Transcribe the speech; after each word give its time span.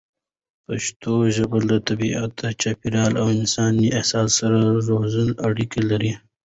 پښتو 0.65 1.13
ژبه 1.35 1.59
له 1.69 1.77
طبیعت، 1.89 2.33
چاپېریال 2.61 3.13
او 3.21 3.27
انساني 3.37 3.87
احساساتو 3.99 4.35
سره 4.39 4.57
ژوره 4.85 5.33
اړیکه 5.47 5.79
لري. 5.89 6.11